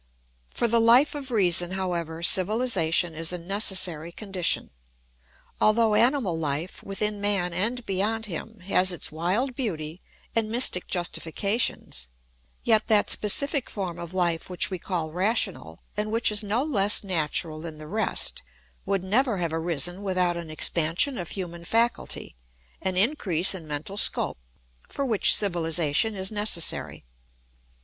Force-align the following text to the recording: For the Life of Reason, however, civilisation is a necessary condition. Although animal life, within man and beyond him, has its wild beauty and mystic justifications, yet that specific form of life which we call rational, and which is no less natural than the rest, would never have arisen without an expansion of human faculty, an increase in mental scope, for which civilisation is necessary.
For 0.49 0.67
the 0.67 0.79
Life 0.81 1.13
of 1.13 1.29
Reason, 1.29 1.73
however, 1.73 2.23
civilisation 2.23 3.13
is 3.13 3.31
a 3.31 3.37
necessary 3.37 4.11
condition. 4.11 4.71
Although 5.61 5.93
animal 5.93 6.35
life, 6.35 6.81
within 6.81 7.21
man 7.21 7.53
and 7.53 7.85
beyond 7.85 8.25
him, 8.25 8.61
has 8.61 8.91
its 8.91 9.11
wild 9.11 9.53
beauty 9.53 10.01
and 10.35 10.49
mystic 10.49 10.87
justifications, 10.87 12.07
yet 12.63 12.87
that 12.87 13.11
specific 13.11 13.69
form 13.69 13.99
of 13.99 14.11
life 14.11 14.49
which 14.49 14.71
we 14.71 14.79
call 14.79 15.11
rational, 15.11 15.83
and 15.95 16.11
which 16.11 16.31
is 16.31 16.41
no 16.41 16.63
less 16.63 17.03
natural 17.03 17.59
than 17.61 17.77
the 17.77 17.85
rest, 17.87 18.41
would 18.87 19.03
never 19.03 19.37
have 19.37 19.53
arisen 19.53 20.01
without 20.01 20.35
an 20.35 20.49
expansion 20.49 21.19
of 21.19 21.29
human 21.29 21.63
faculty, 21.63 22.35
an 22.81 22.97
increase 22.97 23.53
in 23.53 23.67
mental 23.67 23.97
scope, 23.97 24.39
for 24.89 25.05
which 25.05 25.35
civilisation 25.35 26.15
is 26.15 26.31
necessary. 26.31 27.03